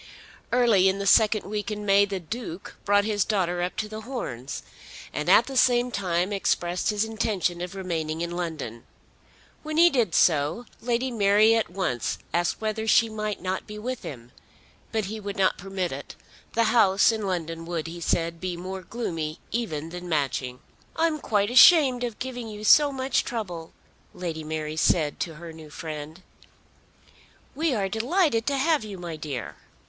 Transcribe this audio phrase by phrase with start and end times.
[0.51, 4.01] Early in the second week in May the Duke brought his daughter up to The
[4.01, 4.63] Horns,
[5.13, 8.83] and at the same time expressed his intention of remaining in London.
[9.61, 14.01] When he did so Lady Mary at once asked whether she might not be with
[14.01, 14.31] him,
[14.91, 16.15] but he would not permit it.
[16.53, 20.61] The house in London would, he said, be more gloomy even than Matching.
[20.95, 23.71] "I am quite ashamed of giving you so much trouble,"
[24.15, 26.23] Lady Mary said to her new friend.
[27.53, 29.57] "We are delighted to have you, my dear."